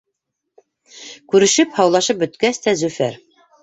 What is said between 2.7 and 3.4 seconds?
Зөфәр: